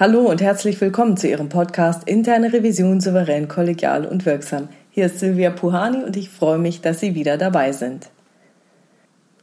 Hallo 0.00 0.20
und 0.20 0.40
herzlich 0.40 0.80
willkommen 0.80 1.16
zu 1.16 1.26
Ihrem 1.26 1.48
Podcast 1.48 2.08
Interne 2.08 2.52
Revision 2.52 3.00
souverän, 3.00 3.48
kollegial 3.48 4.04
und 4.04 4.26
wirksam. 4.26 4.68
Hier 4.92 5.06
ist 5.06 5.18
Silvia 5.18 5.50
Puhani 5.50 6.04
und 6.04 6.16
ich 6.16 6.28
freue 6.28 6.58
mich, 6.58 6.80
dass 6.80 7.00
Sie 7.00 7.16
wieder 7.16 7.36
dabei 7.36 7.72
sind. 7.72 8.08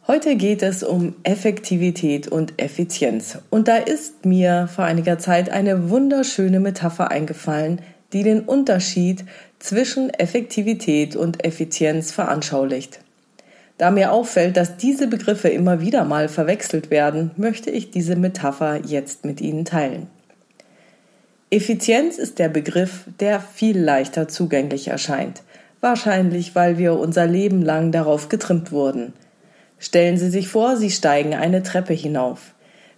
Heute 0.07 0.37
geht 0.37 0.63
es 0.63 0.81
um 0.81 1.13
Effektivität 1.23 2.29
und 2.29 2.53
Effizienz. 2.55 3.37
Und 3.49 3.67
da 3.67 3.75
ist 3.75 4.25
mir 4.25 4.69
vor 4.73 4.85
einiger 4.85 5.19
Zeit 5.19 5.49
eine 5.49 5.89
wunderschöne 5.89 6.61
Metapher 6.61 7.11
eingefallen, 7.11 7.81
die 8.13 8.23
den 8.23 8.39
Unterschied 8.39 9.25
zwischen 9.59 10.09
Effektivität 10.09 11.17
und 11.17 11.43
Effizienz 11.43 12.13
veranschaulicht. 12.13 13.01
Da 13.77 13.91
mir 13.91 14.13
auffällt, 14.13 14.55
dass 14.55 14.77
diese 14.77 15.07
Begriffe 15.07 15.49
immer 15.49 15.81
wieder 15.81 16.05
mal 16.05 16.29
verwechselt 16.29 16.91
werden, 16.91 17.31
möchte 17.35 17.71
ich 17.71 17.91
diese 17.91 18.15
Metapher 18.15 18.85
jetzt 18.85 19.25
mit 19.25 19.41
Ihnen 19.41 19.65
teilen. 19.65 20.07
Effizienz 21.55 22.17
ist 22.17 22.37
der 22.39 22.49
Begriff, 22.49 23.05
der 23.21 23.39
viel 23.39 23.79
leichter 23.79 24.27
zugänglich 24.27 24.89
erscheint. 24.89 25.41
Wahrscheinlich, 25.79 26.53
weil 26.53 26.77
wir 26.77 26.99
unser 26.99 27.27
Leben 27.27 27.61
lang 27.61 27.93
darauf 27.93 28.27
getrimmt 28.27 28.73
wurden. 28.73 29.13
Stellen 29.79 30.17
Sie 30.17 30.29
sich 30.29 30.49
vor, 30.49 30.75
Sie 30.75 30.91
steigen 30.91 31.33
eine 31.33 31.63
Treppe 31.63 31.93
hinauf. 31.93 32.53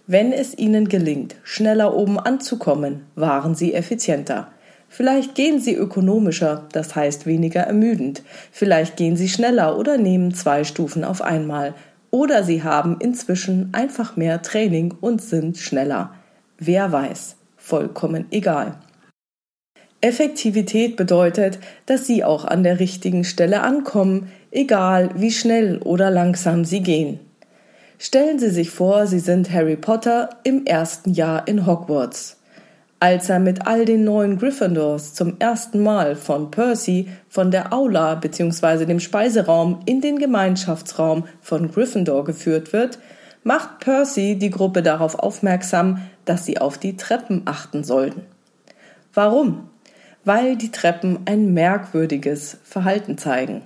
Wenn 0.08 0.32
es 0.32 0.58
Ihnen 0.58 0.88
gelingt, 0.88 1.36
schneller 1.44 1.94
oben 1.94 2.18
anzukommen, 2.18 3.04
waren 3.14 3.54
Sie 3.54 3.74
effizienter. 3.74 4.48
Vielleicht 4.88 5.36
gehen 5.36 5.60
Sie 5.60 5.76
ökonomischer, 5.76 6.66
das 6.72 6.96
heißt 6.96 7.26
weniger 7.26 7.60
ermüdend. 7.60 8.24
Vielleicht 8.50 8.96
gehen 8.96 9.16
Sie 9.16 9.28
schneller 9.28 9.78
oder 9.78 9.98
nehmen 9.98 10.34
zwei 10.34 10.64
Stufen 10.64 11.04
auf 11.04 11.22
einmal. 11.22 11.74
Oder 12.10 12.42
Sie 12.42 12.64
haben 12.64 12.96
inzwischen 12.98 13.68
einfach 13.70 14.16
mehr 14.16 14.42
Training 14.42 14.94
und 15.00 15.22
sind 15.22 15.58
schneller. 15.58 16.12
Wer 16.58 16.90
weiß 16.90 17.37
vollkommen 17.68 18.26
egal. 18.30 18.78
Effektivität 20.00 20.96
bedeutet, 20.96 21.58
dass 21.86 22.06
Sie 22.06 22.22
auch 22.24 22.44
an 22.44 22.62
der 22.62 22.78
richtigen 22.78 23.24
Stelle 23.24 23.62
ankommen, 23.62 24.30
egal 24.50 25.10
wie 25.16 25.32
schnell 25.32 25.78
oder 25.78 26.10
langsam 26.10 26.64
Sie 26.64 26.82
gehen. 26.82 27.18
Stellen 27.98 28.38
Sie 28.38 28.50
sich 28.50 28.70
vor, 28.70 29.08
Sie 29.08 29.18
sind 29.18 29.52
Harry 29.52 29.76
Potter 29.76 30.30
im 30.44 30.66
ersten 30.66 31.12
Jahr 31.12 31.48
in 31.48 31.66
Hogwarts. 31.66 32.36
Als 33.00 33.28
er 33.28 33.40
mit 33.40 33.66
all 33.66 33.84
den 33.84 34.04
neuen 34.04 34.38
Gryffindors 34.38 35.14
zum 35.14 35.36
ersten 35.40 35.82
Mal 35.82 36.14
von 36.14 36.50
Percy 36.50 37.08
von 37.28 37.50
der 37.50 37.72
Aula 37.72 38.14
bzw. 38.14 38.86
dem 38.86 39.00
Speiseraum 39.00 39.80
in 39.84 40.00
den 40.00 40.18
Gemeinschaftsraum 40.18 41.24
von 41.40 41.70
Gryffindor 41.70 42.24
geführt 42.24 42.72
wird, 42.72 42.98
macht 43.44 43.80
Percy 43.80 44.36
die 44.36 44.50
Gruppe 44.50 44.82
darauf 44.82 45.18
aufmerksam, 45.18 46.02
dass 46.24 46.44
sie 46.44 46.58
auf 46.58 46.78
die 46.78 46.96
Treppen 46.96 47.42
achten 47.44 47.84
sollten. 47.84 48.22
Warum? 49.14 49.68
Weil 50.24 50.56
die 50.56 50.70
Treppen 50.70 51.20
ein 51.24 51.54
merkwürdiges 51.54 52.58
Verhalten 52.64 53.18
zeigen. 53.18 53.62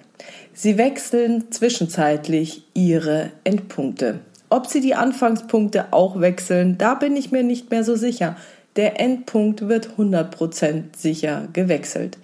Sie 0.52 0.78
wechseln 0.78 1.50
zwischenzeitlich 1.50 2.64
ihre 2.74 3.30
Endpunkte. 3.44 4.20
Ob 4.50 4.66
sie 4.66 4.80
die 4.80 4.94
Anfangspunkte 4.94 5.92
auch 5.92 6.20
wechseln, 6.20 6.76
da 6.78 6.94
bin 6.94 7.16
ich 7.16 7.32
mir 7.32 7.42
nicht 7.42 7.70
mehr 7.70 7.84
so 7.84 7.96
sicher. 7.96 8.36
Der 8.76 9.00
Endpunkt 9.00 9.68
wird 9.68 9.90
100% 9.98 10.96
sicher 10.96 11.48
gewechselt. 11.52 12.18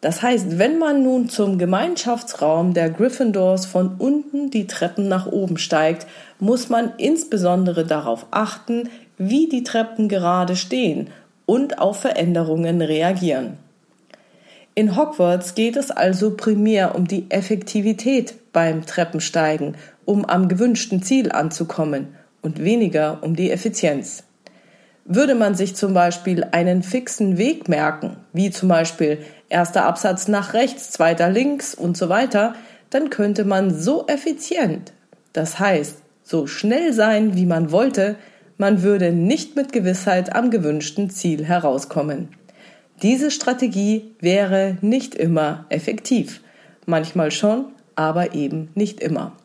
Das 0.00 0.22
heißt, 0.22 0.58
wenn 0.58 0.78
man 0.78 1.02
nun 1.02 1.28
zum 1.28 1.58
Gemeinschaftsraum 1.58 2.74
der 2.74 2.90
Gryffindors 2.90 3.66
von 3.66 3.96
unten 3.98 4.50
die 4.50 4.66
Treppen 4.66 5.08
nach 5.08 5.26
oben 5.26 5.56
steigt, 5.56 6.06
muss 6.38 6.68
man 6.68 6.92
insbesondere 6.98 7.86
darauf 7.86 8.26
achten, 8.30 8.90
wie 9.16 9.48
die 9.48 9.62
Treppen 9.62 10.08
gerade 10.08 10.54
stehen 10.56 11.08
und 11.46 11.78
auf 11.78 12.00
Veränderungen 12.00 12.82
reagieren. 12.82 13.56
In 14.74 14.94
Hogwarts 14.94 15.54
geht 15.54 15.76
es 15.76 15.90
also 15.90 16.36
primär 16.36 16.94
um 16.94 17.08
die 17.08 17.30
Effektivität 17.30 18.34
beim 18.52 18.84
Treppensteigen, 18.84 19.76
um 20.04 20.26
am 20.26 20.48
gewünschten 20.48 21.02
Ziel 21.02 21.32
anzukommen 21.32 22.08
und 22.42 22.62
weniger 22.62 23.22
um 23.22 23.34
die 23.34 23.50
Effizienz. 23.50 24.24
Würde 25.08 25.36
man 25.36 25.54
sich 25.54 25.76
zum 25.76 25.94
Beispiel 25.94 26.44
einen 26.50 26.82
fixen 26.82 27.38
Weg 27.38 27.68
merken, 27.68 28.16
wie 28.32 28.50
zum 28.50 28.68
Beispiel 28.68 29.18
erster 29.48 29.84
Absatz 29.84 30.26
nach 30.26 30.52
rechts, 30.52 30.90
zweiter 30.90 31.30
links 31.30 31.74
und 31.74 31.96
so 31.96 32.08
weiter, 32.08 32.54
dann 32.90 33.10
könnte 33.10 33.44
man 33.44 33.72
so 33.72 34.06
effizient, 34.08 34.92
das 35.32 35.60
heißt 35.60 35.98
so 36.24 36.48
schnell 36.48 36.92
sein, 36.92 37.36
wie 37.36 37.46
man 37.46 37.70
wollte, 37.70 38.16
man 38.58 38.82
würde 38.82 39.12
nicht 39.12 39.54
mit 39.54 39.72
Gewissheit 39.72 40.34
am 40.34 40.50
gewünschten 40.50 41.08
Ziel 41.08 41.44
herauskommen. 41.44 42.28
Diese 43.02 43.30
Strategie 43.30 44.10
wäre 44.20 44.78
nicht 44.80 45.14
immer 45.14 45.66
effektiv. 45.68 46.40
Manchmal 46.84 47.30
schon, 47.30 47.66
aber 47.94 48.34
eben 48.34 48.70
nicht 48.74 49.00
immer. 49.00 49.36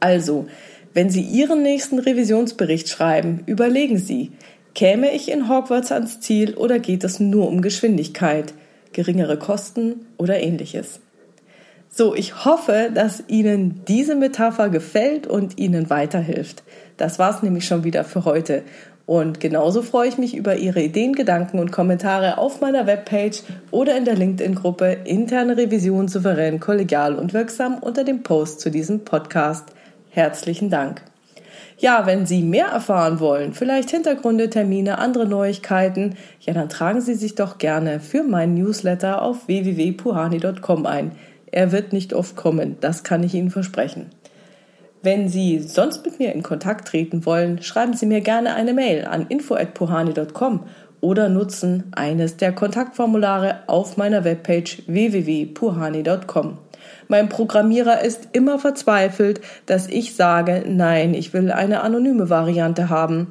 Also, 0.00 0.46
wenn 0.94 1.10
Sie 1.10 1.22
Ihren 1.22 1.62
nächsten 1.62 1.98
Revisionsbericht 1.98 2.88
schreiben, 2.88 3.42
überlegen 3.46 3.98
Sie, 3.98 4.32
käme 4.74 5.12
ich 5.12 5.30
in 5.30 5.48
Hogwarts 5.48 5.92
ans 5.92 6.20
Ziel 6.20 6.54
oder 6.54 6.78
geht 6.78 7.04
es 7.04 7.20
nur 7.20 7.48
um 7.48 7.62
Geschwindigkeit? 7.62 8.54
geringere 8.94 9.36
Kosten 9.36 10.06
oder 10.16 10.40
ähnliches. 10.40 11.00
So, 11.90 12.14
ich 12.14 12.44
hoffe, 12.44 12.90
dass 12.92 13.22
Ihnen 13.28 13.82
diese 13.86 14.16
Metapher 14.16 14.70
gefällt 14.70 15.26
und 15.26 15.58
Ihnen 15.58 15.90
weiterhilft. 15.90 16.62
Das 16.96 17.18
war's 17.18 17.42
nämlich 17.42 17.66
schon 17.66 17.84
wieder 17.84 18.02
für 18.04 18.24
heute. 18.24 18.62
Und 19.06 19.38
genauso 19.38 19.82
freue 19.82 20.08
ich 20.08 20.16
mich 20.16 20.34
über 20.34 20.56
Ihre 20.56 20.80
Ideen, 20.80 21.12
Gedanken 21.12 21.58
und 21.58 21.70
Kommentare 21.70 22.38
auf 22.38 22.62
meiner 22.62 22.86
Webpage 22.86 23.42
oder 23.70 23.96
in 23.96 24.06
der 24.06 24.16
LinkedIn-Gruppe 24.16 24.96
Interne 25.04 25.56
Revision 25.56 26.08
souverän, 26.08 26.58
kollegial 26.58 27.14
und 27.16 27.34
wirksam 27.34 27.78
unter 27.78 28.02
dem 28.02 28.22
Post 28.22 28.60
zu 28.60 28.70
diesem 28.70 29.04
Podcast. 29.04 29.66
Herzlichen 30.10 30.70
Dank. 30.70 31.02
Ja, 31.78 32.06
wenn 32.06 32.26
Sie 32.26 32.42
mehr 32.42 32.66
erfahren 32.66 33.20
wollen, 33.20 33.52
vielleicht 33.52 33.90
Hintergründe, 33.90 34.50
Termine, 34.50 34.98
andere 34.98 35.26
Neuigkeiten, 35.26 36.16
ja, 36.40 36.52
dann 36.54 36.68
tragen 36.68 37.00
Sie 37.00 37.14
sich 37.14 37.34
doch 37.34 37.58
gerne 37.58 38.00
für 38.00 38.22
meinen 38.22 38.54
Newsletter 38.54 39.22
auf 39.22 39.48
www.puhani.com 39.48 40.86
ein. 40.86 41.12
Er 41.50 41.72
wird 41.72 41.92
nicht 41.92 42.14
oft 42.14 42.36
kommen, 42.36 42.76
das 42.80 43.04
kann 43.04 43.22
ich 43.22 43.34
Ihnen 43.34 43.50
versprechen. 43.50 44.06
Wenn 45.02 45.28
Sie 45.28 45.58
sonst 45.58 46.04
mit 46.06 46.18
mir 46.18 46.32
in 46.32 46.42
Kontakt 46.42 46.88
treten 46.88 47.26
wollen, 47.26 47.62
schreiben 47.62 47.92
Sie 47.92 48.06
mir 48.06 48.22
gerne 48.22 48.54
eine 48.54 48.72
Mail 48.72 49.04
an 49.04 49.26
info@puhani.com 49.28 50.60
oder 51.02 51.28
nutzen 51.28 51.92
eines 51.94 52.38
der 52.38 52.52
Kontaktformulare 52.52 53.64
auf 53.66 53.98
meiner 53.98 54.24
Webpage 54.24 54.82
www.puhani.com. 54.86 56.63
Mein 57.08 57.28
Programmierer 57.28 58.02
ist 58.02 58.28
immer 58.32 58.58
verzweifelt, 58.58 59.40
dass 59.66 59.88
ich 59.88 60.14
sage, 60.14 60.64
nein, 60.66 61.14
ich 61.14 61.32
will 61.32 61.50
eine 61.50 61.82
anonyme 61.82 62.30
Variante 62.30 62.88
haben. 62.88 63.28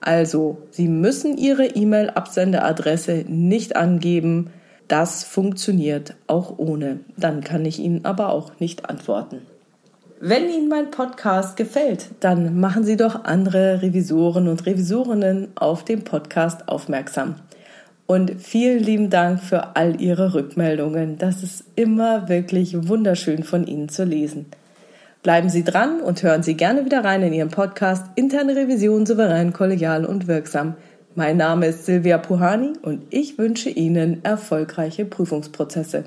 Also, 0.00 0.58
Sie 0.70 0.88
müssen 0.88 1.36
Ihre 1.38 1.66
E-Mail-Absenderadresse 1.66 3.24
nicht 3.28 3.76
angeben. 3.76 4.50
Das 4.88 5.22
funktioniert 5.24 6.16
auch 6.26 6.58
ohne. 6.58 7.00
Dann 7.16 7.42
kann 7.42 7.64
ich 7.64 7.78
Ihnen 7.78 8.04
aber 8.04 8.30
auch 8.30 8.58
nicht 8.58 8.90
antworten. 8.90 9.42
Wenn 10.24 10.48
Ihnen 10.48 10.68
mein 10.68 10.90
Podcast 10.92 11.56
gefällt, 11.56 12.06
dann 12.20 12.60
machen 12.60 12.84
Sie 12.84 12.96
doch 12.96 13.24
andere 13.24 13.82
Revisoren 13.82 14.46
und 14.46 14.66
Revisorinnen 14.66 15.48
auf 15.56 15.84
den 15.84 16.04
Podcast 16.04 16.68
aufmerksam. 16.68 17.34
Und 18.12 18.42
vielen 18.42 18.80
lieben 18.80 19.08
Dank 19.08 19.40
für 19.40 19.74
all 19.74 19.98
Ihre 19.98 20.34
Rückmeldungen. 20.34 21.16
Das 21.16 21.42
ist 21.42 21.64
immer 21.76 22.28
wirklich 22.28 22.86
wunderschön 22.86 23.42
von 23.42 23.66
Ihnen 23.66 23.88
zu 23.88 24.04
lesen. 24.04 24.44
Bleiben 25.22 25.48
Sie 25.48 25.64
dran 25.64 26.02
und 26.02 26.22
hören 26.22 26.42
Sie 26.42 26.52
gerne 26.52 26.84
wieder 26.84 27.04
rein 27.04 27.22
in 27.22 27.32
Ihren 27.32 27.48
Podcast 27.48 28.04
Interne 28.14 28.54
Revision 28.54 29.06
souverän, 29.06 29.54
kollegial 29.54 30.04
und 30.04 30.28
wirksam. 30.28 30.74
Mein 31.14 31.38
Name 31.38 31.68
ist 31.68 31.86
Silvia 31.86 32.18
Puhani 32.18 32.74
und 32.82 33.02
ich 33.08 33.38
wünsche 33.38 33.70
Ihnen 33.70 34.22
erfolgreiche 34.26 35.06
Prüfungsprozesse. 35.06 36.04